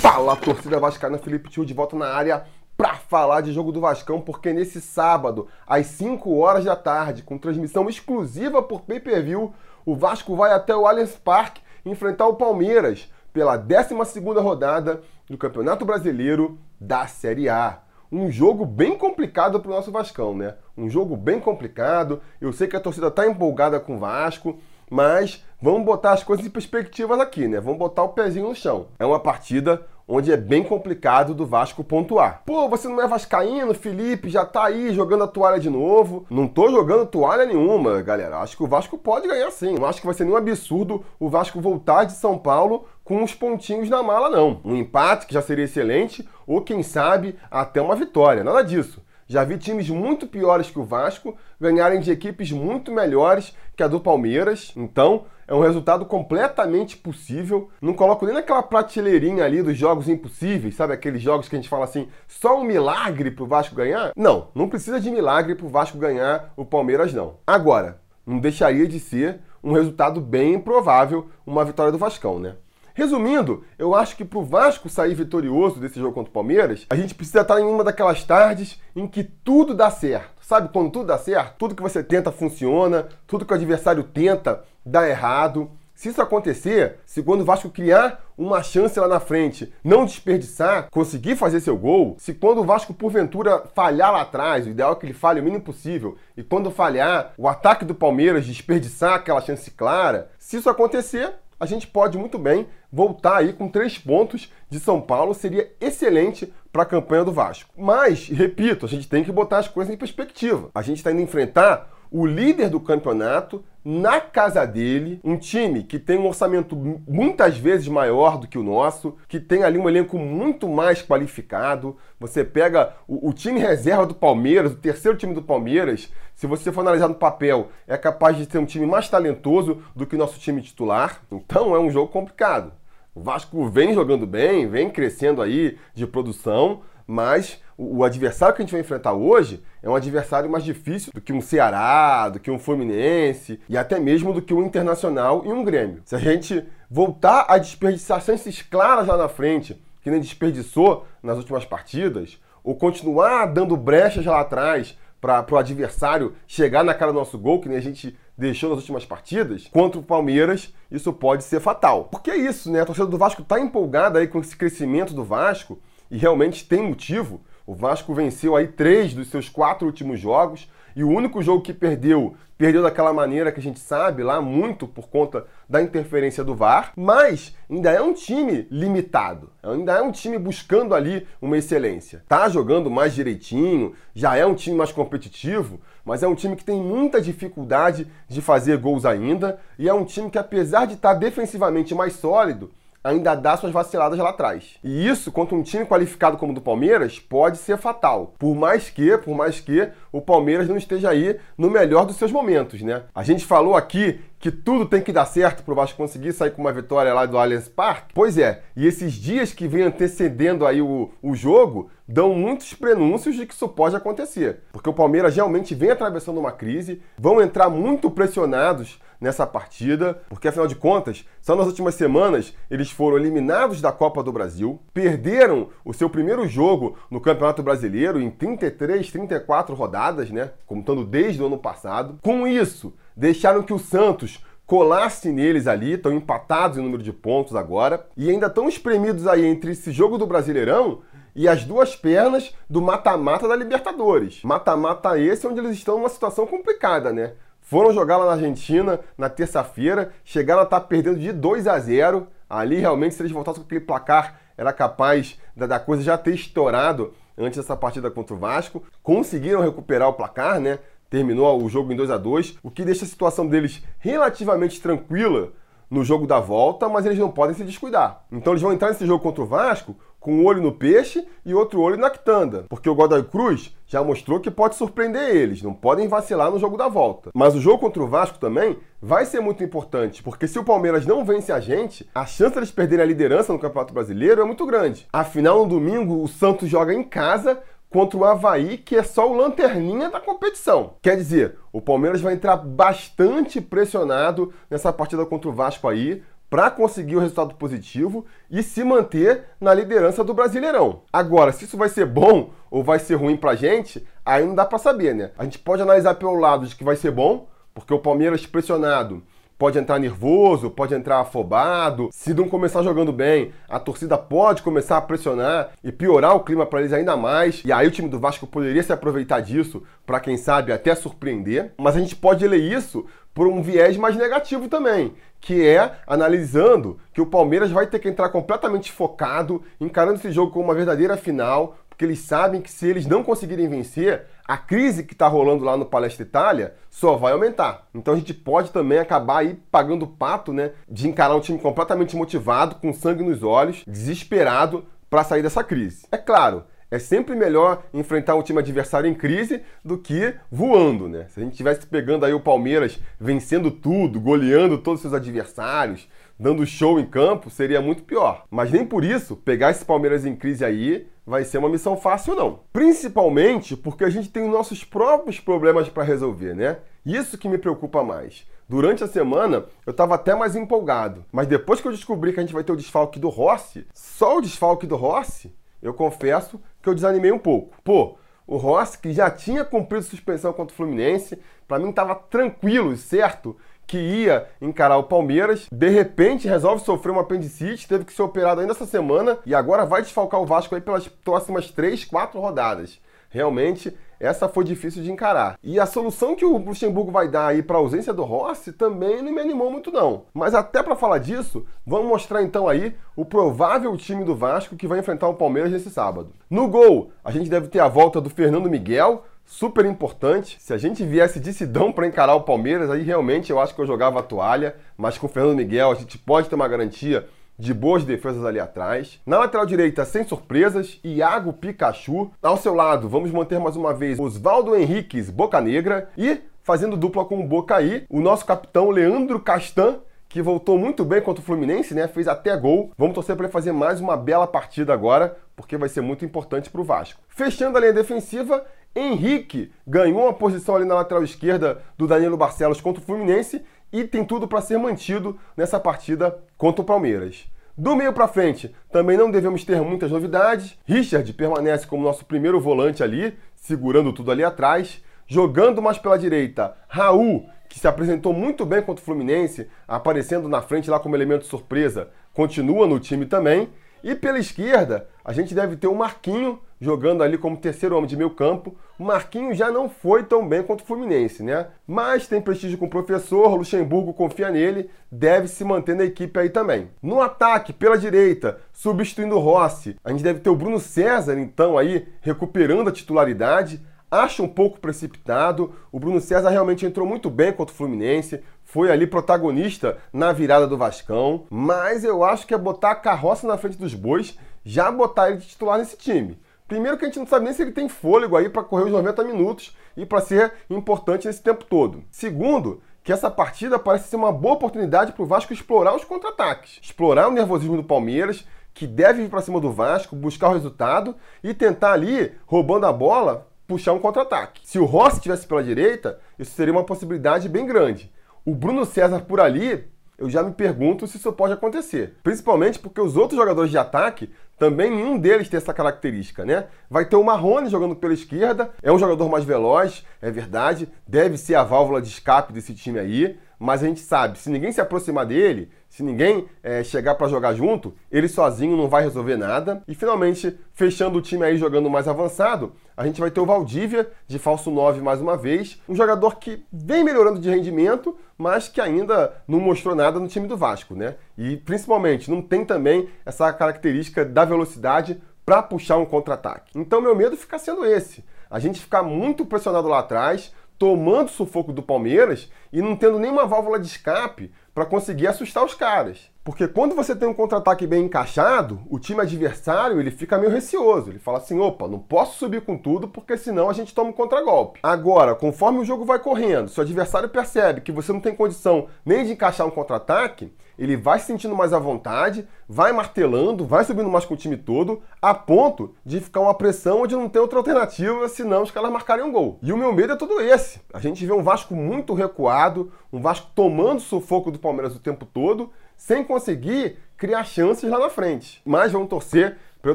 Fala, 0.00 0.36
torcida 0.36 0.78
vascaína, 0.78 1.18
Felipe 1.18 1.50
Tio 1.50 1.64
de 1.66 1.74
volta 1.74 1.96
na 1.96 2.06
área 2.06 2.44
para 2.76 2.94
falar 2.94 3.40
de 3.40 3.52
jogo 3.52 3.72
do 3.72 3.80
Vascão, 3.80 4.20
porque 4.20 4.52
nesse 4.52 4.80
sábado, 4.80 5.48
às 5.66 5.86
5 5.86 6.38
horas 6.38 6.64
da 6.64 6.76
tarde, 6.76 7.22
com 7.22 7.38
transmissão 7.38 7.88
exclusiva 7.88 8.62
por 8.62 8.82
pay-per-view, 8.82 9.54
o 9.84 9.96
Vasco 9.96 10.36
vai 10.36 10.52
até 10.52 10.76
o 10.76 10.86
Allianz 10.86 11.16
Parque 11.16 11.62
enfrentar 11.84 12.26
o 12.26 12.34
Palmeiras 12.34 13.10
pela 13.32 13.58
12ª 13.58 14.40
rodada 14.42 15.02
do 15.28 15.38
Campeonato 15.38 15.84
Brasileiro 15.84 16.58
da 16.80 17.06
Série 17.06 17.48
A. 17.48 17.80
Um 18.10 18.30
jogo 18.30 18.64
bem 18.64 18.96
complicado 18.96 19.60
para 19.60 19.70
o 19.70 19.74
nosso 19.74 19.90
Vascão, 19.90 20.34
né? 20.34 20.54
Um 20.76 20.88
jogo 20.88 21.16
bem 21.16 21.40
complicado. 21.40 22.20
Eu 22.40 22.52
sei 22.52 22.68
que 22.68 22.76
a 22.76 22.80
torcida 22.80 23.08
está 23.08 23.26
empolgada 23.26 23.80
com 23.80 23.96
o 23.96 23.98
Vasco, 23.98 24.58
mas 24.90 25.44
vamos 25.60 25.84
botar 25.84 26.12
as 26.12 26.22
coisas 26.22 26.46
em 26.46 26.50
perspectivas 26.50 27.18
aqui, 27.18 27.48
né? 27.48 27.60
Vamos 27.60 27.78
botar 27.78 28.04
o 28.04 28.10
pezinho 28.10 28.48
no 28.48 28.54
chão. 28.54 28.88
É 28.98 29.04
uma 29.04 29.18
partida 29.18 29.84
onde 30.08 30.32
é 30.32 30.36
bem 30.36 30.62
complicado 30.62 31.34
do 31.34 31.44
Vasco 31.46 31.82
pontuar. 31.82 32.42
Pô, 32.46 32.68
você 32.68 32.88
não 32.88 33.00
é 33.00 33.08
vascaíno, 33.08 33.74
Felipe, 33.74 34.28
já 34.28 34.44
tá 34.44 34.64
aí 34.64 34.94
jogando 34.94 35.24
a 35.24 35.28
toalha 35.28 35.58
de 35.58 35.68
novo. 35.68 36.24
Não 36.30 36.46
tô 36.46 36.70
jogando 36.70 37.06
toalha 37.06 37.44
nenhuma, 37.44 38.02
galera. 38.02 38.38
Acho 38.38 38.56
que 38.56 38.62
o 38.62 38.68
Vasco 38.68 38.96
pode 38.96 39.26
ganhar 39.26 39.50
sim. 39.50 39.74
Não 39.74 39.86
acho 39.86 40.00
que 40.00 40.06
vai 40.06 40.14
ser 40.14 40.24
nenhum 40.24 40.36
absurdo 40.36 41.04
o 41.18 41.28
Vasco 41.28 41.60
voltar 41.60 42.04
de 42.04 42.12
São 42.12 42.38
Paulo 42.38 42.86
com 43.02 43.22
os 43.22 43.34
pontinhos 43.34 43.88
na 43.88 44.02
mala, 44.02 44.28
não. 44.28 44.60
Um 44.64 44.76
empate, 44.76 45.26
que 45.26 45.34
já 45.34 45.42
seria 45.42 45.64
excelente, 45.64 46.28
ou 46.46 46.60
quem 46.60 46.82
sabe 46.82 47.36
até 47.50 47.80
uma 47.80 47.96
vitória. 47.96 48.44
Nada 48.44 48.62
disso. 48.62 49.04
Já 49.28 49.42
vi 49.42 49.58
times 49.58 49.90
muito 49.90 50.28
piores 50.28 50.70
que 50.70 50.78
o 50.78 50.84
Vasco 50.84 51.36
ganharem 51.60 51.98
de 51.98 52.12
equipes 52.12 52.52
muito 52.52 52.92
melhores 52.92 53.52
que 53.76 53.82
a 53.82 53.88
do 53.88 53.98
Palmeiras. 53.98 54.72
Então, 54.76 55.24
é 55.46 55.54
um 55.54 55.60
resultado 55.60 56.04
completamente 56.04 56.96
possível. 56.96 57.70
Não 57.80 57.94
coloco 57.94 58.24
nem 58.24 58.34
naquela 58.34 58.62
prateleirinha 58.62 59.44
ali 59.44 59.62
dos 59.62 59.76
jogos 59.76 60.08
impossíveis, 60.08 60.74
sabe? 60.74 60.92
Aqueles 60.92 61.22
jogos 61.22 61.48
que 61.48 61.56
a 61.56 61.58
gente 61.58 61.68
fala 61.68 61.84
assim, 61.84 62.08
só 62.26 62.58
um 62.60 62.64
milagre 62.64 63.30
pro 63.30 63.46
Vasco 63.46 63.74
ganhar? 63.74 64.12
Não, 64.16 64.48
não 64.54 64.68
precisa 64.68 65.00
de 65.00 65.10
milagre 65.10 65.54
pro 65.54 65.68
Vasco 65.68 65.98
ganhar 65.98 66.52
o 66.56 66.64
Palmeiras, 66.64 67.12
não. 67.12 67.34
Agora, 67.46 68.00
não 68.26 68.38
deixaria 68.38 68.86
de 68.86 68.98
ser 68.98 69.40
um 69.62 69.72
resultado 69.72 70.20
bem 70.20 70.54
improvável 70.54 71.28
uma 71.46 71.64
vitória 71.64 71.92
do 71.92 71.98
Vascão, 71.98 72.38
né? 72.38 72.56
Resumindo, 72.96 73.62
eu 73.78 73.94
acho 73.94 74.16
que 74.16 74.24
para 74.24 74.38
o 74.38 74.42
Vasco 74.42 74.88
sair 74.88 75.12
vitorioso 75.12 75.78
desse 75.78 76.00
jogo 76.00 76.14
contra 76.14 76.30
o 76.30 76.32
Palmeiras, 76.32 76.86
a 76.88 76.96
gente 76.96 77.14
precisa 77.14 77.42
estar 77.42 77.60
em 77.60 77.62
uma 77.62 77.84
daquelas 77.84 78.24
tardes 78.24 78.80
em 78.96 79.06
que 79.06 79.22
tudo 79.22 79.74
dá 79.74 79.90
certo. 79.90 80.40
Sabe 80.40 80.70
quando 80.72 80.90
tudo 80.90 81.08
dá 81.08 81.18
certo? 81.18 81.56
Tudo 81.58 81.74
que 81.74 81.82
você 81.82 82.02
tenta 82.02 82.32
funciona, 82.32 83.06
tudo 83.26 83.44
que 83.44 83.52
o 83.52 83.54
adversário 83.54 84.02
tenta 84.02 84.64
dá 84.82 85.06
errado. 85.06 85.70
Se 85.94 86.08
isso 86.08 86.22
acontecer, 86.22 86.96
se 87.04 87.22
quando 87.22 87.42
o 87.42 87.44
Vasco 87.44 87.68
criar 87.68 88.24
uma 88.36 88.62
chance 88.62 88.98
lá 88.98 89.06
na 89.06 89.20
frente, 89.20 89.70
não 89.84 90.06
desperdiçar, 90.06 90.88
conseguir 90.90 91.36
fazer 91.36 91.60
seu 91.60 91.76
gol, 91.76 92.16
se 92.18 92.32
quando 92.32 92.62
o 92.62 92.64
Vasco 92.64 92.94
porventura 92.94 93.62
falhar 93.74 94.10
lá 94.10 94.22
atrás, 94.22 94.66
o 94.66 94.70
ideal 94.70 94.92
é 94.92 94.94
que 94.94 95.04
ele 95.04 95.12
falhe 95.12 95.40
o 95.40 95.44
mínimo 95.44 95.62
possível, 95.62 96.16
e 96.34 96.42
quando 96.42 96.70
falhar, 96.70 97.34
o 97.36 97.46
ataque 97.46 97.84
do 97.84 97.94
Palmeiras 97.94 98.46
desperdiçar 98.46 99.12
aquela 99.12 99.42
chance 99.42 99.70
clara, 99.70 100.30
se 100.38 100.56
isso 100.56 100.70
acontecer, 100.70 101.34
a 101.58 101.64
gente 101.64 101.86
pode 101.86 102.18
muito 102.18 102.38
bem 102.38 102.66
voltar 102.96 103.36
aí 103.36 103.52
com 103.52 103.68
três 103.68 103.98
pontos 103.98 104.50
de 104.70 104.80
São 104.80 105.02
Paulo, 105.02 105.34
seria 105.34 105.70
excelente 105.78 106.50
para 106.72 106.82
a 106.82 106.86
campanha 106.86 107.24
do 107.24 107.30
Vasco. 107.30 107.70
Mas, 107.76 108.26
repito, 108.26 108.86
a 108.86 108.88
gente 108.88 109.06
tem 109.06 109.22
que 109.22 109.30
botar 109.30 109.58
as 109.58 109.68
coisas 109.68 109.92
em 109.92 109.98
perspectiva. 109.98 110.70
A 110.74 110.80
gente 110.80 110.96
está 110.96 111.12
indo 111.12 111.20
enfrentar 111.20 111.90
o 112.10 112.24
líder 112.24 112.70
do 112.70 112.80
campeonato 112.80 113.62
na 113.84 114.18
casa 114.18 114.64
dele, 114.66 115.20
um 115.22 115.36
time 115.36 115.82
que 115.82 115.98
tem 115.98 116.18
um 116.18 116.26
orçamento 116.26 116.74
muitas 117.06 117.58
vezes 117.58 117.86
maior 117.86 118.38
do 118.38 118.48
que 118.48 118.58
o 118.58 118.62
nosso, 118.62 119.16
que 119.28 119.38
tem 119.38 119.62
ali 119.62 119.78
um 119.78 119.88
elenco 119.88 120.18
muito 120.18 120.66
mais 120.66 121.02
qualificado. 121.02 121.98
Você 122.18 122.42
pega 122.44 122.94
o, 123.06 123.28
o 123.28 123.32
time 123.32 123.60
reserva 123.60 124.06
do 124.06 124.14
Palmeiras, 124.14 124.72
o 124.72 124.76
terceiro 124.76 125.18
time 125.18 125.34
do 125.34 125.42
Palmeiras, 125.42 126.10
se 126.34 126.46
você 126.46 126.72
for 126.72 126.80
analisar 126.80 127.08
no 127.08 127.14
papel, 127.14 127.68
é 127.86 127.96
capaz 127.96 128.36
de 128.36 128.46
ter 128.46 128.58
um 128.58 128.66
time 128.66 128.86
mais 128.86 129.08
talentoso 129.08 129.82
do 129.94 130.06
que 130.06 130.16
o 130.16 130.18
nosso 130.18 130.38
time 130.38 130.62
titular. 130.62 131.22
Então 131.30 131.74
é 131.74 131.78
um 131.78 131.90
jogo 131.90 132.10
complicado. 132.10 132.72
O 133.16 133.22
Vasco 133.22 133.66
vem 133.70 133.94
jogando 133.94 134.26
bem, 134.26 134.68
vem 134.68 134.90
crescendo 134.90 135.40
aí 135.40 135.78
de 135.94 136.06
produção, 136.06 136.82
mas 137.06 137.58
o, 137.74 138.04
adversário 138.04 138.54
que 138.54 138.60
a 138.60 138.64
gente 138.64 138.72
vai 138.72 138.82
enfrentar 138.82 139.14
hoje 139.14 139.62
é 139.82 139.88
um 139.88 139.94
adversário 139.94 140.50
mais 140.50 140.62
difícil 140.62 141.10
do 141.14 141.20
que 141.22 141.32
um 141.32 141.40
Ceará, 141.40 142.28
do 142.28 142.38
que 142.38 142.50
um 142.50 142.58
Fluminense 142.58 143.58
e 143.70 143.78
até 143.78 143.98
mesmo 143.98 144.34
do 144.34 144.42
que 144.42 144.52
um 144.52 144.66
Internacional 144.66 145.42
e 145.46 145.48
um 145.48 145.64
Grêmio. 145.64 146.02
Se 146.04 146.14
a 146.14 146.18
gente 146.18 146.62
voltar 146.90 147.46
a 147.48 147.56
desperdiçar 147.56 148.20
chances 148.20 148.60
claras 148.60 149.06
lá 149.06 149.16
na 149.16 149.30
frente, 149.30 149.82
que 150.02 150.10
nem 150.10 150.20
desperdiçou 150.20 151.06
nas 151.22 151.38
últimas 151.38 151.64
partidas, 151.64 152.38
ou 152.62 152.74
continuar 152.74 153.46
dando 153.46 153.78
brechas 153.78 154.26
lá 154.26 154.42
atrás 154.42 154.94
para 155.22 155.46
o 155.50 155.56
adversário 155.56 156.34
chegar 156.46 156.84
na 156.84 156.92
cara 156.92 157.14
do 157.14 157.18
nosso 157.18 157.38
gol, 157.38 157.62
que 157.62 157.68
nem 157.70 157.78
a 157.78 157.82
gente 157.82 158.14
deixou 158.36 158.70
nas 158.70 158.80
últimas 158.80 159.04
partidas, 159.04 159.66
contra 159.68 159.98
o 159.98 160.02
Palmeiras, 160.02 160.72
isso 160.90 161.12
pode 161.12 161.44
ser 161.44 161.60
fatal. 161.60 162.04
Porque 162.04 162.30
é 162.30 162.36
isso, 162.36 162.70
né? 162.70 162.80
A 162.80 162.86
torcida 162.86 163.06
do 163.06 163.18
Vasco 163.18 163.42
está 163.42 163.58
empolgada 163.58 164.18
aí 164.18 164.28
com 164.28 164.40
esse 164.40 164.56
crescimento 164.56 165.14
do 165.14 165.24
Vasco 165.24 165.78
e 166.10 166.18
realmente 166.18 166.66
tem 166.66 166.82
motivo. 166.82 167.40
O 167.66 167.74
Vasco 167.74 168.14
venceu 168.14 168.54
aí 168.54 168.68
três 168.68 169.14
dos 169.14 169.28
seus 169.28 169.48
quatro 169.48 169.86
últimos 169.86 170.20
jogos 170.20 170.68
e 170.96 171.04
o 171.04 171.10
único 171.10 171.42
jogo 171.42 171.62
que 171.62 171.74
perdeu, 171.74 172.34
perdeu 172.56 172.82
daquela 172.82 173.12
maneira 173.12 173.52
que 173.52 173.60
a 173.60 173.62
gente 173.62 173.78
sabe, 173.78 174.22
lá 174.22 174.40
muito 174.40 174.88
por 174.88 175.08
conta 175.08 175.44
da 175.68 175.82
interferência 175.82 176.42
do 176.42 176.54
VAR, 176.54 176.94
mas 176.96 177.54
ainda 177.70 177.90
é 177.90 178.00
um 178.00 178.14
time 178.14 178.66
limitado. 178.70 179.50
Ainda 179.62 179.92
é 179.92 180.00
um 180.00 180.10
time 180.10 180.38
buscando 180.38 180.94
ali 180.94 181.26
uma 181.40 181.58
excelência. 181.58 182.24
Tá 182.26 182.48
jogando 182.48 182.90
mais 182.90 183.14
direitinho, 183.14 183.92
já 184.14 184.36
é 184.36 184.46
um 184.46 184.54
time 184.54 184.74
mais 184.74 184.90
competitivo, 184.90 185.78
mas 186.02 186.22
é 186.22 186.28
um 186.28 186.34
time 186.34 186.56
que 186.56 186.64
tem 186.64 186.80
muita 186.80 187.20
dificuldade 187.20 188.06
de 188.26 188.40
fazer 188.40 188.78
gols 188.78 189.04
ainda 189.04 189.60
e 189.78 189.86
é 189.90 189.92
um 189.92 190.04
time 190.04 190.30
que 190.30 190.38
apesar 190.38 190.86
de 190.86 190.94
estar 190.94 191.12
tá 191.12 191.20
defensivamente 191.20 191.94
mais 191.94 192.14
sólido, 192.14 192.70
ainda 193.06 193.34
dá 193.34 193.56
suas 193.56 193.72
vaciladas 193.72 194.18
lá 194.18 194.30
atrás. 194.30 194.76
E 194.82 195.08
isso, 195.08 195.30
contra 195.30 195.54
um 195.54 195.62
time 195.62 195.86
qualificado 195.86 196.36
como 196.36 196.52
o 196.52 196.54
do 196.54 196.60
Palmeiras, 196.60 197.18
pode 197.18 197.58
ser 197.58 197.78
fatal. 197.78 198.34
Por 198.38 198.54
mais 198.54 198.90
que, 198.90 199.16
por 199.18 199.34
mais 199.34 199.60
que 199.60 199.88
o 200.10 200.20
Palmeiras 200.20 200.68
não 200.68 200.76
esteja 200.76 201.10
aí 201.10 201.38
no 201.56 201.70
melhor 201.70 202.04
dos 202.04 202.16
seus 202.16 202.32
momentos, 202.32 202.82
né? 202.82 203.02
A 203.14 203.22
gente 203.22 203.44
falou 203.44 203.76
aqui 203.76 204.20
que 204.38 204.50
tudo 204.50 204.86
tem 204.86 205.00
que 205.00 205.12
dar 205.12 205.24
certo 205.24 205.62
para 205.62 205.72
o 205.72 205.74
Vasco 205.74 205.96
conseguir 205.96 206.32
sair 206.32 206.50
com 206.50 206.60
uma 206.60 206.72
vitória 206.72 207.14
lá 207.14 207.24
do 207.26 207.38
Allianz 207.38 207.68
Parque. 207.68 208.12
Pois 208.14 208.36
é, 208.36 208.62
e 208.76 208.86
esses 208.86 209.12
dias 209.14 209.52
que 209.52 209.66
vem 209.66 209.82
antecedendo 209.82 210.66
aí 210.66 210.82
o, 210.82 211.10
o 211.22 211.34
jogo 211.34 211.90
dão 212.06 212.34
muitos 212.34 212.72
prenúncios 212.74 213.34
de 213.34 213.46
que 213.46 213.54
isso 213.54 213.68
pode 213.68 213.96
acontecer. 213.96 214.60
Porque 214.72 214.88
o 214.90 214.94
Palmeiras 214.94 215.34
realmente 215.34 215.74
vem 215.74 215.90
atravessando 215.90 216.38
uma 216.38 216.52
crise, 216.52 217.02
vão 217.18 217.40
entrar 217.40 217.68
muito 217.68 218.10
pressionados 218.10 219.00
nessa 219.20 219.46
partida, 219.46 220.20
porque 220.28 220.48
afinal 220.48 220.66
de 220.66 220.74
contas, 220.74 221.24
só 221.40 221.54
nas 221.54 221.66
últimas 221.66 221.94
semanas 221.94 222.54
eles 222.70 222.90
foram 222.90 223.16
eliminados 223.16 223.80
da 223.80 223.92
Copa 223.92 224.22
do 224.22 224.32
Brasil, 224.32 224.80
perderam 224.92 225.68
o 225.84 225.92
seu 225.92 226.08
primeiro 226.08 226.46
jogo 226.46 226.96
no 227.10 227.20
Campeonato 227.20 227.62
Brasileiro 227.62 228.20
em 228.20 228.30
33, 228.30 229.10
34 229.10 229.74
rodadas, 229.74 230.30
né, 230.30 230.50
contando 230.66 231.04
desde 231.04 231.42
o 231.42 231.46
ano 231.46 231.58
passado. 231.58 232.18
Com 232.22 232.46
isso, 232.46 232.94
deixaram 233.16 233.62
que 233.62 233.72
o 233.72 233.78
Santos 233.78 234.44
colasse 234.66 235.30
neles 235.30 235.66
ali, 235.68 235.92
estão 235.92 236.12
empatados 236.12 236.76
em 236.76 236.82
número 236.82 237.02
de 237.02 237.12
pontos 237.12 237.54
agora, 237.54 238.06
e 238.16 238.28
ainda 238.28 238.48
estão 238.48 238.68
espremidos 238.68 239.26
aí 239.26 239.44
entre 239.46 239.72
esse 239.72 239.92
jogo 239.92 240.18
do 240.18 240.26
Brasileirão 240.26 241.02
e 241.36 241.46
as 241.46 241.64
duas 241.64 241.94
pernas 241.94 242.52
do 242.68 242.80
mata-mata 242.80 243.46
da 243.46 243.54
Libertadores. 243.54 244.42
Mata-mata 244.42 245.20
esse 245.20 245.46
onde 245.46 245.60
eles 245.60 245.72
estão 245.72 245.98
numa 245.98 246.08
situação 246.08 246.46
complicada, 246.46 247.12
né? 247.12 247.34
Foram 247.66 247.92
jogar 247.92 248.16
lá 248.16 248.26
na 248.26 248.32
Argentina 248.34 249.00
na 249.18 249.28
terça-feira, 249.28 250.12
chegaram 250.24 250.60
a 250.60 250.64
estar 250.64 250.78
tá 250.78 250.86
perdendo 250.86 251.18
de 251.18 251.32
2 251.32 251.66
a 251.66 251.76
0. 251.80 252.28
Ali 252.48 252.76
realmente, 252.76 253.16
se 253.16 253.22
eles 253.22 253.32
voltassem 253.32 253.60
com 253.60 253.66
aquele 253.66 253.80
placar, 253.80 254.38
era 254.56 254.72
capaz 254.72 255.36
da, 255.56 255.66
da 255.66 255.80
coisa 255.80 256.00
já 256.00 256.16
ter 256.16 256.32
estourado 256.32 257.12
antes 257.36 257.58
dessa 257.58 257.76
partida 257.76 258.08
contra 258.08 258.36
o 258.36 258.38
Vasco. 258.38 258.84
Conseguiram 259.02 259.60
recuperar 259.62 260.08
o 260.08 260.12
placar, 260.12 260.60
né? 260.60 260.78
Terminou 261.10 261.60
o 261.60 261.68
jogo 261.68 261.92
em 261.92 261.96
2 261.96 262.08
a 262.08 262.16
2 262.16 262.58
o 262.62 262.70
que 262.70 262.84
deixa 262.84 263.04
a 263.04 263.08
situação 263.08 263.48
deles 263.48 263.82
relativamente 263.98 264.80
tranquila 264.80 265.52
no 265.90 266.04
jogo 266.04 266.24
da 266.24 266.38
volta, 266.38 266.88
mas 266.88 267.04
eles 267.04 267.18
não 267.18 267.32
podem 267.32 267.56
se 267.56 267.64
descuidar. 267.64 268.24
Então 268.30 268.52
eles 268.52 268.62
vão 268.62 268.72
entrar 268.72 268.90
nesse 268.90 269.04
jogo 269.04 269.24
contra 269.24 269.42
o 269.42 269.46
Vasco 269.46 269.96
com 270.26 270.32
um 270.32 270.44
olho 270.44 270.60
no 270.60 270.72
peixe 270.72 271.24
e 271.44 271.54
outro 271.54 271.80
olho 271.80 271.96
na 271.96 272.10
quitanda, 272.10 272.64
porque 272.68 272.90
o 272.90 272.94
Godoy 272.96 273.22
Cruz 273.22 273.72
já 273.86 274.02
mostrou 274.02 274.40
que 274.40 274.50
pode 274.50 274.74
surpreender 274.74 275.36
eles, 275.36 275.62
não 275.62 275.72
podem 275.72 276.08
vacilar 276.08 276.50
no 276.50 276.58
jogo 276.58 276.76
da 276.76 276.88
volta. 276.88 277.30
Mas 277.32 277.54
o 277.54 277.60
jogo 277.60 277.78
contra 277.78 278.02
o 278.02 278.08
Vasco 278.08 278.36
também 278.36 278.76
vai 279.00 279.24
ser 279.24 279.38
muito 279.38 279.62
importante, 279.62 280.24
porque 280.24 280.48
se 280.48 280.58
o 280.58 280.64
Palmeiras 280.64 281.06
não 281.06 281.24
vence 281.24 281.52
a 281.52 281.60
gente, 281.60 282.10
a 282.12 282.26
chance 282.26 282.54
de 282.54 282.58
eles 282.58 282.72
perderem 282.72 283.04
a 283.04 283.06
liderança 283.06 283.52
no 283.52 283.58
Campeonato 283.60 283.94
Brasileiro 283.94 284.42
é 284.42 284.44
muito 284.44 284.66
grande. 284.66 285.06
Afinal, 285.12 285.62
no 285.62 285.68
domingo, 285.68 286.20
o 286.20 286.26
Santos 286.26 286.68
joga 286.68 286.92
em 286.92 287.04
casa 287.04 287.62
contra 287.88 288.18
o 288.18 288.24
Havaí, 288.24 288.78
que 288.78 288.96
é 288.96 289.04
só 289.04 289.30
o 289.30 289.36
lanterninha 289.36 290.10
da 290.10 290.18
competição. 290.18 290.94
Quer 291.00 291.16
dizer, 291.16 291.56
o 291.72 291.80
Palmeiras 291.80 292.20
vai 292.20 292.34
entrar 292.34 292.56
bastante 292.56 293.60
pressionado 293.60 294.52
nessa 294.68 294.92
partida 294.92 295.24
contra 295.24 295.48
o 295.48 295.52
Vasco 295.52 295.86
aí, 295.86 296.20
para 296.48 296.70
conseguir 296.70 297.16
o 297.16 297.20
resultado 297.20 297.54
positivo 297.54 298.24
e 298.50 298.62
se 298.62 298.84
manter 298.84 299.44
na 299.60 299.74
liderança 299.74 300.22
do 300.22 300.34
Brasileirão. 300.34 301.02
Agora, 301.12 301.52
se 301.52 301.64
isso 301.64 301.76
vai 301.76 301.88
ser 301.88 302.06
bom 302.06 302.50
ou 302.70 302.82
vai 302.82 302.98
ser 302.98 303.14
ruim 303.14 303.36
para 303.36 303.52
a 303.52 303.56
gente, 303.56 304.06
aí 304.24 304.44
não 304.44 304.54
dá 304.54 304.64
para 304.64 304.78
saber, 304.78 305.14
né? 305.14 305.30
A 305.36 305.44
gente 305.44 305.58
pode 305.58 305.82
analisar 305.82 306.14
pelo 306.14 306.34
lado 306.36 306.66
de 306.66 306.76
que 306.76 306.84
vai 306.84 306.96
ser 306.96 307.10
bom, 307.10 307.48
porque 307.74 307.92
o 307.92 307.98
Palmeiras 307.98 308.46
pressionado 308.46 309.22
pode 309.58 309.78
entrar 309.78 309.98
nervoso, 309.98 310.70
pode 310.70 310.94
entrar 310.94 311.20
afobado. 311.20 312.08
Se 312.12 312.34
não 312.34 312.48
começar 312.48 312.82
jogando 312.82 313.12
bem, 313.12 313.52
a 313.68 313.78
torcida 313.78 314.16
pode 314.18 314.62
começar 314.62 314.98
a 314.98 315.00
pressionar 315.00 315.70
e 315.82 315.90
piorar 315.90 316.36
o 316.36 316.40
clima 316.40 316.66
para 316.66 316.80
eles 316.80 316.92
ainda 316.92 317.16
mais. 317.16 317.62
E 317.64 317.72
aí 317.72 317.86
o 317.86 317.90
time 317.90 318.08
do 318.08 318.20
Vasco 318.20 318.46
poderia 318.46 318.82
se 318.82 318.92
aproveitar 318.92 319.40
disso 319.40 319.82
para 320.04 320.20
quem 320.20 320.36
sabe 320.36 320.72
até 320.72 320.94
surpreender. 320.94 321.72
Mas 321.78 321.96
a 321.96 322.00
gente 322.00 322.14
pode 322.14 322.46
ler 322.46 322.60
isso 322.60 323.06
por 323.32 323.46
um 323.46 323.62
viés 323.62 323.98
mais 323.98 324.16
negativo 324.16 324.66
também, 324.66 325.12
que 325.46 325.64
é 325.64 325.92
analisando 326.08 326.98
que 327.12 327.20
o 327.20 327.26
Palmeiras 327.26 327.70
vai 327.70 327.86
ter 327.86 328.00
que 328.00 328.08
entrar 328.08 328.30
completamente 328.30 328.90
focado, 328.90 329.62
encarando 329.80 330.18
esse 330.18 330.32
jogo 330.32 330.50
como 330.50 330.64
uma 330.64 330.74
verdadeira 330.74 331.16
final, 331.16 331.76
porque 331.88 332.04
eles 332.04 332.18
sabem 332.18 332.60
que 332.60 332.68
se 332.68 332.88
eles 332.88 333.06
não 333.06 333.22
conseguirem 333.22 333.68
vencer, 333.68 334.26
a 334.44 334.58
crise 334.58 335.04
que 335.04 335.12
está 335.12 335.28
rolando 335.28 335.64
lá 335.64 335.76
no 335.76 335.86
Palestra 335.86 336.24
Itália 336.24 336.74
só 336.90 337.14
vai 337.14 337.32
aumentar. 337.32 337.86
Então 337.94 338.14
a 338.14 338.16
gente 338.16 338.34
pode 338.34 338.72
também 338.72 338.98
acabar 338.98 339.38
aí 339.38 339.54
pagando 339.70 340.04
pato, 340.04 340.52
né, 340.52 340.72
de 340.88 341.08
encarar 341.08 341.36
um 341.36 341.40
time 341.40 341.60
completamente 341.60 342.16
motivado, 342.16 342.74
com 342.74 342.92
sangue 342.92 343.22
nos 343.22 343.44
olhos, 343.44 343.84
desesperado 343.86 344.84
para 345.08 345.22
sair 345.22 345.44
dessa 345.44 345.62
crise. 345.62 346.08
É 346.10 346.18
claro, 346.18 346.64
é 346.90 346.98
sempre 346.98 347.34
melhor 347.34 347.82
enfrentar 347.92 348.34
um 348.34 348.42
time 348.42 348.58
adversário 348.58 349.10
em 349.10 349.14
crise 349.14 349.62
do 349.84 349.98
que 349.98 350.34
voando, 350.50 351.08
né? 351.08 351.26
Se 351.28 351.40
a 351.40 351.42
gente 351.42 351.52
estivesse 351.52 351.86
pegando 351.86 352.24
aí 352.24 352.32
o 352.32 352.40
Palmeiras 352.40 352.98
vencendo 353.18 353.70
tudo, 353.70 354.20
goleando 354.20 354.78
todos 354.78 355.00
os 355.00 355.02
seus 355.02 355.14
adversários, 355.14 356.08
dando 356.38 356.66
show 356.66 357.00
em 357.00 357.06
campo, 357.06 357.50
seria 357.50 357.80
muito 357.80 358.02
pior. 358.02 358.44
Mas 358.50 358.70
nem 358.70 358.84
por 358.84 359.04
isso, 359.04 359.36
pegar 359.36 359.70
esse 359.70 359.84
Palmeiras 359.84 360.24
em 360.24 360.36
crise 360.36 360.64
aí 360.64 361.06
vai 361.26 361.44
ser 361.44 361.58
uma 361.58 361.68
missão 361.68 361.96
fácil, 361.96 362.36
não. 362.36 362.60
Principalmente 362.72 363.76
porque 363.76 364.04
a 364.04 364.10
gente 364.10 364.28
tem 364.28 364.48
nossos 364.48 364.84
próprios 364.84 365.40
problemas 365.40 365.88
para 365.88 366.04
resolver, 366.04 366.54
né? 366.54 366.78
Isso 367.04 367.38
que 367.38 367.48
me 367.48 367.58
preocupa 367.58 368.04
mais. 368.04 368.46
Durante 368.68 369.02
a 369.02 369.08
semana 369.08 369.64
eu 369.84 369.90
estava 369.90 370.14
até 370.14 370.34
mais 370.34 370.54
empolgado, 370.54 371.24
mas 371.32 371.46
depois 371.46 371.80
que 371.80 371.88
eu 371.88 371.92
descobri 371.92 372.32
que 372.32 372.40
a 372.40 372.42
gente 372.42 372.54
vai 372.54 372.64
ter 372.64 372.72
o 372.72 372.76
desfalque 372.76 373.18
do 373.18 373.28
Rossi, 373.28 373.86
só 373.94 374.38
o 374.38 374.40
desfalque 374.40 374.86
do 374.86 374.96
Rossi, 374.96 375.54
eu 375.80 375.94
confesso 375.94 376.60
que 376.86 376.90
eu 376.90 376.94
desanimei 376.94 377.32
um 377.32 377.38
pouco. 377.38 377.76
Pô, 377.82 378.16
o 378.46 378.56
Rossi, 378.56 378.96
que 378.96 379.12
já 379.12 379.28
tinha 379.28 379.64
cumprido 379.64 380.04
suspensão 380.04 380.52
contra 380.52 380.72
o 380.72 380.76
Fluminense, 380.76 381.36
para 381.66 381.80
mim 381.80 381.90
estava 381.90 382.14
tranquilo 382.14 382.92
e 382.92 382.96
certo 382.96 383.56
que 383.88 383.98
ia 383.98 384.46
encarar 384.60 384.96
o 384.98 385.04
Palmeiras, 385.04 385.66
de 385.70 385.88
repente 385.88 386.46
resolve 386.46 386.84
sofrer 386.84 387.10
uma 387.10 387.22
apendicite, 387.22 387.88
teve 387.88 388.04
que 388.04 388.12
ser 388.12 388.22
operado 388.22 388.60
ainda 388.60 388.72
essa 388.72 388.86
semana 388.86 389.38
e 389.44 389.52
agora 389.52 389.84
vai 389.84 390.00
desfalcar 390.00 390.40
o 390.40 390.46
Vasco 390.46 390.76
aí 390.76 390.80
pelas 390.80 391.08
próximas 391.08 391.72
3, 391.72 392.04
4 392.04 392.38
rodadas. 392.38 393.00
Realmente, 393.30 393.96
essa 394.18 394.48
foi 394.48 394.64
difícil 394.64 395.02
de 395.02 395.10
encarar. 395.10 395.58
E 395.62 395.78
a 395.78 395.86
solução 395.86 396.34
que 396.34 396.44
o 396.44 396.56
Luxemburgo 396.56 397.10
vai 397.10 397.28
dar 397.28 397.48
aí 397.48 397.62
para 397.62 397.76
a 397.76 397.80
ausência 397.80 398.12
do 398.12 398.24
Rossi 398.24 398.72
também 398.72 399.22
não 399.22 399.32
me 399.32 399.40
animou 399.40 399.70
muito 399.70 399.90
não. 399.90 400.24
Mas 400.32 400.54
até 400.54 400.82
para 400.82 400.96
falar 400.96 401.18
disso, 401.18 401.66
vamos 401.86 402.08
mostrar 402.08 402.42
então 402.42 402.68
aí 402.68 402.94
o 403.14 403.24
provável 403.24 403.96
time 403.96 404.24
do 404.24 404.34
Vasco 404.34 404.76
que 404.76 404.86
vai 404.86 404.98
enfrentar 404.98 405.28
o 405.28 405.34
Palmeiras 405.34 405.70
nesse 405.70 405.90
sábado. 405.90 406.32
No 406.48 406.68
gol, 406.68 407.10
a 407.24 407.30
gente 407.30 407.50
deve 407.50 407.68
ter 407.68 407.80
a 407.80 407.88
volta 407.88 408.20
do 408.20 408.30
Fernando 408.30 408.70
Miguel, 408.70 409.24
super 409.44 409.84
importante. 409.84 410.56
Se 410.60 410.72
a 410.72 410.78
gente 410.78 411.04
viesse 411.04 411.38
de 411.38 411.52
Sidão 411.52 411.92
para 411.92 412.06
encarar 412.06 412.34
o 412.34 412.42
Palmeiras, 412.42 412.90
aí 412.90 413.02
realmente 413.02 413.50
eu 413.50 413.60
acho 413.60 413.74
que 413.74 413.80
eu 413.80 413.86
jogava 413.86 414.20
a 414.20 414.22
toalha, 414.22 414.76
mas 414.96 415.16
com 415.16 415.26
o 415.26 415.30
Fernando 415.30 415.56
Miguel 415.56 415.90
a 415.90 415.94
gente 415.94 416.18
pode 416.18 416.48
ter 416.48 416.54
uma 416.54 416.68
garantia 416.68 417.26
de 417.58 417.72
boas 417.72 418.04
defesas 418.04 418.44
ali 418.44 418.60
atrás. 418.60 419.20
Na 419.24 419.38
lateral 419.38 419.66
direita, 419.66 420.04
sem 420.04 420.24
surpresas, 420.24 421.00
Iago 421.02 421.52
Pikachu. 421.52 422.30
Ao 422.42 422.56
seu 422.56 422.74
lado, 422.74 423.08
vamos 423.08 423.30
manter 423.30 423.58
mais 423.58 423.76
uma 423.76 423.94
vez 423.94 424.18
Oswaldo 424.18 424.76
Henriques 424.76 425.30
Boca 425.30 425.60
Negra 425.60 426.10
e 426.16 426.40
fazendo 426.62 426.96
dupla 426.96 427.24
com 427.24 427.38
o 427.40 427.46
Bocaí, 427.46 428.04
o 428.10 428.20
nosso 428.20 428.44
capitão 428.44 428.90
Leandro 428.90 429.38
Castan, 429.38 430.00
que 430.28 430.42
voltou 430.42 430.76
muito 430.76 431.04
bem 431.04 431.22
contra 431.22 431.40
o 431.40 431.44
Fluminense, 431.44 431.94
né? 431.94 432.08
Fez 432.08 432.26
até 432.26 432.56
gol. 432.56 432.90
Vamos 432.98 433.14
torcer 433.14 433.36
para 433.36 433.46
ele 433.46 433.52
fazer 433.52 433.72
mais 433.72 434.00
uma 434.00 434.16
bela 434.16 434.46
partida 434.46 434.92
agora, 434.92 435.36
porque 435.54 435.76
vai 435.76 435.88
ser 435.88 436.00
muito 436.00 436.24
importante 436.24 436.68
para 436.68 436.80
o 436.80 436.84
Vasco. 436.84 437.20
Fechando 437.28 437.78
a 437.78 437.80
linha 437.80 437.92
defensiva, 437.92 438.64
Henrique 438.94 439.70
ganhou 439.86 440.22
uma 440.22 440.32
posição 440.32 440.74
ali 440.74 440.84
na 440.84 440.94
lateral 440.94 441.22
esquerda 441.22 441.82
do 441.96 442.06
Danilo 442.06 442.36
Barcelos 442.36 442.80
contra 442.80 443.02
o 443.02 443.04
Fluminense 443.04 443.62
e 444.00 444.04
tem 444.04 444.24
tudo 444.24 444.46
para 444.46 444.60
ser 444.60 444.78
mantido 444.78 445.38
nessa 445.56 445.80
partida 445.80 446.38
contra 446.58 446.82
o 446.82 446.84
Palmeiras. 446.84 447.46
Do 447.74 447.96
meio 447.96 448.12
para 448.12 448.28
frente, 448.28 448.74
também 448.92 449.16
não 449.16 449.30
devemos 449.30 449.64
ter 449.64 449.80
muitas 449.80 450.10
novidades. 450.10 450.78
Richard 450.84 451.32
permanece 451.32 451.86
como 451.86 452.04
nosso 452.04 452.24
primeiro 452.26 452.60
volante 452.60 453.02
ali, 453.02 453.36
segurando 453.54 454.12
tudo 454.12 454.30
ali 454.30 454.44
atrás. 454.44 455.02
Jogando 455.26 455.80
mais 455.80 455.96
pela 455.96 456.18
direita, 456.18 456.76
Raul, 456.88 457.48
que 457.68 457.78
se 457.78 457.88
apresentou 457.88 458.32
muito 458.34 458.66
bem 458.66 458.82
contra 458.82 459.02
o 459.02 459.04
Fluminense, 459.04 459.66
aparecendo 459.88 460.46
na 460.46 460.60
frente 460.60 460.90
lá 460.90 461.00
como 461.00 461.16
elemento 461.16 461.46
surpresa, 461.46 462.10
continua 462.34 462.86
no 462.86 463.00
time 463.00 463.24
também. 463.24 463.68
E 464.04 464.14
pela 464.14 464.38
esquerda, 464.38 465.08
a 465.24 465.32
gente 465.32 465.54
deve 465.54 465.74
ter 465.74 465.86
o 465.86 465.94
Marquinho 465.94 466.60
jogando 466.80 467.22
ali 467.22 467.38
como 467.38 467.56
terceiro 467.56 467.96
homem 467.96 468.08
de 468.08 468.16
meio 468.16 468.30
campo. 468.30 468.76
O 468.98 469.04
Marquinho 469.04 469.54
já 469.54 469.70
não 469.70 469.88
foi 469.88 470.24
tão 470.24 470.46
bem 470.46 470.62
contra 470.62 470.84
o 470.84 470.86
Fluminense, 470.86 471.42
né? 471.42 471.68
Mas 471.86 472.26
tem 472.26 472.40
prestígio 472.40 472.78
com 472.78 472.86
o 472.86 472.90
professor, 472.90 473.54
Luxemburgo 473.54 474.12
confia 474.14 474.50
nele, 474.50 474.90
deve 475.10 475.48
se 475.48 475.64
manter 475.64 475.94
na 475.94 476.04
equipe 476.04 476.38
aí 476.38 476.50
também. 476.50 476.88
No 477.02 477.20
ataque, 477.20 477.72
pela 477.72 477.98
direita, 477.98 478.58
substituindo 478.72 479.36
o 479.36 479.40
Rossi, 479.40 479.96
a 480.04 480.10
gente 480.10 480.22
deve 480.22 480.40
ter 480.40 480.50
o 480.50 480.56
Bruno 480.56 480.78
César, 480.78 481.38
então, 481.38 481.76
aí, 481.78 482.06
recuperando 482.20 482.88
a 482.88 482.92
titularidade. 482.92 483.80
Acho 484.08 484.44
um 484.44 484.48
pouco 484.48 484.78
precipitado. 484.78 485.74
O 485.90 485.98
Bruno 485.98 486.20
César 486.20 486.48
realmente 486.48 486.86
entrou 486.86 487.06
muito 487.06 487.28
bem 487.28 487.52
contra 487.52 487.74
o 487.74 487.76
Fluminense, 487.76 488.40
foi 488.64 488.90
ali 488.90 489.06
protagonista 489.06 489.98
na 490.12 490.32
virada 490.32 490.66
do 490.66 490.76
Vascão, 490.76 491.44
mas 491.50 492.04
eu 492.04 492.22
acho 492.24 492.46
que 492.46 492.54
é 492.54 492.58
botar 492.58 492.92
a 492.92 492.96
carroça 492.96 493.46
na 493.46 493.58
frente 493.58 493.78
dos 493.78 493.94
bois, 493.94 494.38
já 494.64 494.90
botar 494.90 495.30
ele 495.30 495.38
de 495.38 495.46
titular 495.46 495.78
nesse 495.78 495.96
time. 495.96 496.38
Primeiro 496.68 496.98
que 496.98 497.04
a 497.04 497.08
gente 497.08 497.18
não 497.18 497.26
sabe 497.26 497.44
nem 497.44 497.54
se 497.54 497.62
ele 497.62 497.72
tem 497.72 497.88
fôlego 497.88 498.36
aí 498.36 498.48
para 498.48 498.64
correr 498.64 498.84
os 498.84 498.90
90 498.90 499.22
minutos 499.24 499.76
e 499.96 500.04
para 500.04 500.20
ser 500.20 500.52
importante 500.68 501.26
nesse 501.26 501.42
tempo 501.42 501.64
todo. 501.64 502.02
Segundo, 502.10 502.82
que 503.04 503.12
essa 503.12 503.30
partida 503.30 503.78
parece 503.78 504.08
ser 504.08 504.16
uma 504.16 504.32
boa 504.32 504.54
oportunidade 504.54 505.12
para 505.12 505.22
o 505.22 505.26
Vasco 505.26 505.52
explorar 505.52 505.94
os 505.94 506.04
contra-ataques, 506.04 506.80
explorar 506.82 507.28
o 507.28 507.32
nervosismo 507.32 507.76
do 507.76 507.84
Palmeiras, 507.84 508.44
que 508.74 508.84
deve 508.84 509.22
ir 509.22 509.30
para 509.30 509.40
cima 509.40 509.60
do 509.60 509.70
Vasco, 509.70 510.16
buscar 510.16 510.50
o 510.50 510.54
resultado 510.54 511.14
e 511.42 511.54
tentar 511.54 511.92
ali, 511.92 512.32
roubando 512.46 512.84
a 512.84 512.92
bola, 512.92 513.46
puxar 513.66 513.92
um 513.92 514.00
contra-ataque. 514.00 514.60
Se 514.64 514.78
o 514.80 514.84
Rossi 514.84 515.16
estivesse 515.16 515.46
pela 515.46 515.62
direita, 515.62 516.18
isso 516.36 516.50
seria 516.50 516.72
uma 516.72 516.84
possibilidade 516.84 517.48
bem 517.48 517.64
grande. 517.64 518.12
O 518.44 518.54
Bruno 518.54 518.84
César 518.84 519.20
por 519.20 519.40
ali, 519.40 519.84
eu 520.18 520.28
já 520.28 520.42
me 520.42 520.52
pergunto 520.52 521.06
se 521.06 521.16
isso 521.16 521.32
pode 521.32 521.52
acontecer. 521.52 522.16
Principalmente 522.22 522.78
porque 522.78 523.00
os 523.00 523.16
outros 523.16 523.38
jogadores 523.38 523.70
de 523.70 523.78
ataque, 523.78 524.30
também 524.58 524.90
nenhum 524.90 525.18
deles 525.18 525.48
tem 525.48 525.58
essa 525.58 525.74
característica, 525.74 526.44
né? 526.44 526.66
Vai 526.88 527.04
ter 527.04 527.16
o 527.16 527.24
Marrone 527.24 527.68
jogando 527.68 527.94
pela 527.94 528.14
esquerda, 528.14 528.70
é 528.82 528.90
um 528.90 528.98
jogador 528.98 529.28
mais 529.28 529.44
veloz, 529.44 530.04
é 530.20 530.30
verdade, 530.30 530.88
deve 531.06 531.36
ser 531.36 531.54
a 531.54 531.64
válvula 531.64 532.00
de 532.00 532.08
escape 532.08 532.52
desse 532.52 532.74
time 532.74 532.98
aí, 532.98 533.38
mas 533.58 533.82
a 533.82 533.86
gente 533.86 534.00
sabe, 534.00 534.38
se 534.38 534.50
ninguém 534.50 534.72
se 534.72 534.80
aproximar 534.80 535.26
dele, 535.26 535.70
se 535.96 536.02
ninguém 536.02 536.46
é, 536.62 536.84
chegar 536.84 537.14
para 537.14 537.26
jogar 537.26 537.54
junto, 537.54 537.94
ele 538.12 538.28
sozinho 538.28 538.76
não 538.76 538.86
vai 538.86 539.02
resolver 539.02 539.34
nada. 539.34 539.82
E 539.88 539.94
finalmente, 539.94 540.54
fechando 540.74 541.18
o 541.18 541.22
time 541.22 541.42
aí 541.42 541.56
jogando 541.56 541.88
mais 541.88 542.06
avançado, 542.06 542.74
a 542.94 543.06
gente 543.06 543.18
vai 543.18 543.30
ter 543.30 543.40
o 543.40 543.46
Valdívia 543.46 544.06
de 544.28 544.38
falso 544.38 544.70
9 544.70 545.00
mais 545.00 545.22
uma 545.22 545.38
vez, 545.38 545.80
um 545.88 545.94
jogador 545.94 546.36
que 546.36 546.62
vem 546.70 547.02
melhorando 547.02 547.40
de 547.40 547.48
rendimento, 547.48 548.14
mas 548.36 548.68
que 548.68 548.78
ainda 548.78 549.42
não 549.48 549.58
mostrou 549.58 549.94
nada 549.94 550.20
no 550.20 550.28
time 550.28 550.46
do 550.46 550.54
Vasco, 550.54 550.94
né? 550.94 551.14
E 551.38 551.56
principalmente 551.56 552.30
não 552.30 552.42
tem 552.42 552.62
também 552.62 553.08
essa 553.24 553.50
característica 553.50 554.22
da 554.22 554.44
velocidade 554.44 555.18
para 555.46 555.62
puxar 555.62 555.96
um 555.96 556.04
contra-ataque. 556.04 556.78
Então 556.78 557.00
meu 557.00 557.16
medo 557.16 557.38
fica 557.38 557.58
sendo 557.58 557.86
esse, 557.86 558.22
a 558.50 558.58
gente 558.58 558.82
ficar 558.82 559.02
muito 559.02 559.46
pressionado 559.46 559.88
lá 559.88 560.00
atrás, 560.00 560.52
tomando 560.78 561.30
sufoco 561.30 561.72
do 561.72 561.82
Palmeiras 561.82 562.50
e 562.70 562.82
não 562.82 562.94
tendo 562.94 563.18
nenhuma 563.18 563.46
válvula 563.46 563.78
de 563.78 563.86
escape 563.86 564.52
para 564.76 564.84
conseguir 564.84 565.26
assustar 565.26 565.64
os 565.64 565.72
caras. 565.72 566.30
Porque 566.44 566.68
quando 566.68 566.94
você 566.94 567.16
tem 567.16 567.26
um 567.26 567.32
contra-ataque 567.32 567.86
bem 567.86 568.04
encaixado, 568.04 568.78
o 568.90 568.98
time 568.98 569.22
adversário 569.22 569.98
ele 569.98 570.10
fica 570.10 570.36
meio 570.36 570.52
receoso. 570.52 571.08
Ele 571.08 571.18
fala 571.18 571.38
assim: 571.38 571.58
opa, 571.58 571.88
não 571.88 571.98
posso 571.98 572.38
subir 572.38 572.60
com 572.60 572.76
tudo 572.76 573.08
porque 573.08 573.38
senão 573.38 573.70
a 573.70 573.72
gente 573.72 573.94
toma 573.94 574.10
um 574.10 574.12
contra-golpe. 574.12 574.78
Agora, 574.82 575.34
conforme 575.34 575.78
o 575.78 575.84
jogo 575.84 576.04
vai 576.04 576.18
correndo, 576.18 576.68
se 576.68 576.78
o 576.78 576.82
adversário 576.82 577.30
percebe 577.30 577.80
que 577.80 577.90
você 577.90 578.12
não 578.12 578.20
tem 578.20 578.36
condição 578.36 578.88
nem 579.02 579.24
de 579.24 579.32
encaixar 579.32 579.66
um 579.66 579.70
contra-ataque, 579.70 580.52
ele 580.78 580.96
vai 580.96 581.18
se 581.18 581.26
sentindo 581.26 581.54
mais 581.54 581.72
à 581.72 581.78
vontade, 581.78 582.46
vai 582.68 582.92
martelando, 582.92 583.64
vai 583.64 583.84
subindo 583.84 584.08
mais 584.08 584.24
com 584.24 584.34
o 584.34 584.36
time 584.36 584.56
todo, 584.56 585.02
a 585.20 585.34
ponto 585.34 585.94
de 586.04 586.20
ficar 586.20 586.40
uma 586.40 586.54
pressão 586.54 587.02
onde 587.02 587.14
não 587.14 587.28
tem 587.28 587.40
outra 587.40 587.58
alternativa 587.58 588.28
senão 588.28 588.62
os 588.62 588.70
caras 588.70 588.90
marcarem 588.90 589.24
um 589.24 589.32
gol. 589.32 589.58
E 589.62 589.72
o 589.72 589.76
meu 589.76 589.92
medo 589.92 590.12
é 590.12 590.16
todo 590.16 590.40
esse. 590.40 590.80
A 590.92 590.98
gente 590.98 591.24
vê 591.24 591.32
um 591.32 591.42
Vasco 591.42 591.74
muito 591.74 592.14
recuado, 592.14 592.92
um 593.12 593.20
Vasco 593.20 593.50
tomando 593.54 594.00
sufoco 594.00 594.50
do 594.50 594.58
Palmeiras 594.58 594.94
o 594.94 595.00
tempo 595.00 595.24
todo, 595.24 595.70
sem 595.96 596.22
conseguir 596.22 596.98
criar 597.16 597.44
chances 597.44 597.90
lá 597.90 597.98
na 597.98 598.10
frente. 598.10 598.60
Mas 598.64 598.92
vamos 598.92 599.08
torcer 599.08 599.56
para 599.80 599.90
eu 599.90 599.94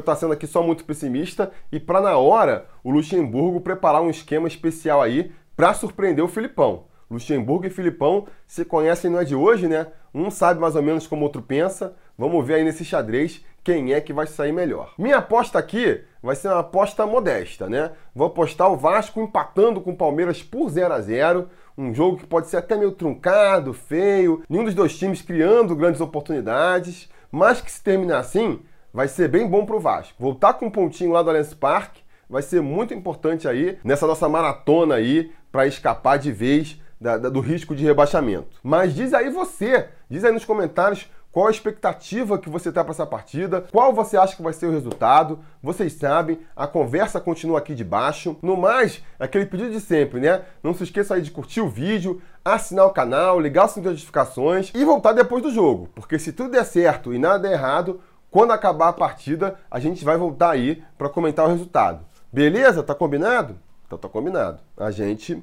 estar 0.00 0.16
sendo 0.16 0.32
aqui 0.32 0.46
só 0.46 0.62
muito 0.62 0.84
pessimista 0.84 1.52
e 1.70 1.78
para 1.78 2.00
na 2.00 2.16
hora 2.16 2.66
o 2.82 2.90
Luxemburgo 2.90 3.60
preparar 3.60 4.02
um 4.02 4.10
esquema 4.10 4.48
especial 4.48 5.02
aí 5.02 5.32
para 5.54 5.74
surpreender 5.74 6.24
o 6.24 6.28
Filipão. 6.28 6.84
Luxemburgo 7.12 7.66
e 7.66 7.70
Filipão 7.70 8.26
se 8.46 8.64
conhecem 8.64 9.10
não 9.10 9.20
é 9.20 9.24
de 9.24 9.34
hoje, 9.34 9.68
né? 9.68 9.86
Um 10.14 10.30
sabe 10.30 10.60
mais 10.60 10.76
ou 10.76 10.82
menos 10.82 11.06
como 11.06 11.22
o 11.22 11.24
outro 11.24 11.42
pensa. 11.42 11.94
Vamos 12.18 12.46
ver 12.46 12.54
aí 12.54 12.64
nesse 12.64 12.84
xadrez 12.84 13.44
quem 13.64 13.92
é 13.92 14.00
que 14.00 14.12
vai 14.12 14.26
sair 14.26 14.52
melhor. 14.52 14.92
Minha 14.98 15.18
aposta 15.18 15.58
aqui 15.58 16.02
vai 16.22 16.34
ser 16.34 16.48
uma 16.48 16.60
aposta 16.60 17.06
modesta, 17.06 17.68
né? 17.68 17.92
Vou 18.14 18.26
apostar 18.26 18.70
o 18.70 18.76
Vasco 18.76 19.20
empatando 19.20 19.80
com 19.80 19.92
o 19.92 19.96
Palmeiras 19.96 20.42
por 20.42 20.68
0 20.68 20.92
a 20.92 21.00
0 21.00 21.48
um 21.76 21.94
jogo 21.94 22.18
que 22.18 22.26
pode 22.26 22.48
ser 22.48 22.58
até 22.58 22.76
meio 22.76 22.92
truncado, 22.92 23.72
feio, 23.72 24.42
nenhum 24.48 24.64
dos 24.64 24.74
dois 24.74 24.96
times 24.98 25.22
criando 25.22 25.74
grandes 25.74 26.00
oportunidades, 26.00 27.08
mas 27.30 27.62
que 27.62 27.70
se 27.70 27.82
terminar 27.82 28.18
assim, 28.18 28.60
vai 28.92 29.08
ser 29.08 29.28
bem 29.28 29.48
bom 29.48 29.64
pro 29.64 29.80
Vasco. 29.80 30.14
Voltar 30.18 30.54
com 30.54 30.66
um 30.66 30.70
pontinho 30.70 31.12
lá 31.12 31.22
do 31.22 31.30
Allianz 31.30 31.54
Parque 31.54 32.02
vai 32.28 32.42
ser 32.42 32.60
muito 32.60 32.94
importante 32.94 33.48
aí 33.48 33.78
nessa 33.82 34.06
nossa 34.06 34.28
maratona 34.28 34.96
aí 34.96 35.32
para 35.50 35.66
escapar 35.66 36.18
de 36.18 36.32
vez 36.32 36.80
da, 37.02 37.18
da, 37.18 37.28
do 37.28 37.40
risco 37.40 37.74
de 37.74 37.84
rebaixamento. 37.84 38.60
Mas 38.62 38.94
diz 38.94 39.12
aí 39.12 39.28
você, 39.28 39.88
diz 40.08 40.24
aí 40.24 40.32
nos 40.32 40.44
comentários 40.44 41.10
qual 41.32 41.46
a 41.46 41.50
expectativa 41.50 42.38
que 42.38 42.50
você 42.50 42.70
tem 42.70 42.82
para 42.82 42.92
essa 42.92 43.06
partida? 43.06 43.64
Qual 43.72 43.94
você 43.94 44.18
acha 44.18 44.36
que 44.36 44.42
vai 44.42 44.52
ser 44.52 44.66
o 44.66 44.70
resultado? 44.70 45.38
Vocês 45.62 45.94
sabem, 45.94 46.38
a 46.54 46.66
conversa 46.66 47.18
continua 47.18 47.58
aqui 47.58 47.74
de 47.74 47.82
baixo. 47.82 48.36
No 48.42 48.54
mais, 48.54 49.02
aquele 49.18 49.46
pedido 49.46 49.70
de 49.70 49.80
sempre, 49.80 50.20
né? 50.20 50.42
Não 50.62 50.74
se 50.74 50.84
esqueça 50.84 51.14
aí 51.14 51.22
de 51.22 51.30
curtir 51.30 51.62
o 51.62 51.70
vídeo, 51.70 52.20
assinar 52.44 52.84
o 52.84 52.90
canal, 52.90 53.40
ligar 53.40 53.64
as 53.64 53.76
notificações 53.76 54.70
e 54.74 54.84
voltar 54.84 55.14
depois 55.14 55.42
do 55.42 55.50
jogo. 55.50 55.88
Porque 55.94 56.18
se 56.18 56.34
tudo 56.34 56.50
der 56.50 56.66
certo 56.66 57.14
e 57.14 57.18
nada 57.18 57.38
der 57.38 57.52
errado, 57.52 58.02
quando 58.30 58.52
acabar 58.52 58.88
a 58.88 58.92
partida, 58.92 59.56
a 59.70 59.80
gente 59.80 60.04
vai 60.04 60.18
voltar 60.18 60.50
aí 60.50 60.84
para 60.98 61.08
comentar 61.08 61.46
o 61.46 61.50
resultado. 61.50 62.04
Beleza? 62.30 62.82
Tá 62.82 62.94
combinado? 62.94 63.58
Então 63.86 63.98
tá 63.98 64.06
combinado. 64.06 64.60
A 64.76 64.90
gente 64.90 65.42